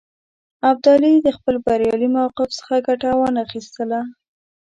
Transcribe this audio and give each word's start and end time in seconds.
ابدالي 0.69 1.13
د 1.21 1.27
خپل 1.37 1.55
بریالي 1.65 2.09
موقف 2.17 2.49
څخه 2.59 2.75
ګټه 2.87 3.09
وانه 3.19 3.43
خیستله. 3.51 4.01